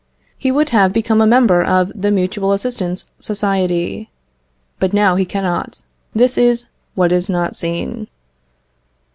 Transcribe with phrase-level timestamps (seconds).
[0.35, 4.09] He would have become a member of the Mutual Assistance Society,
[4.79, 5.83] but now he cannot;
[6.15, 8.07] this is what is not seen.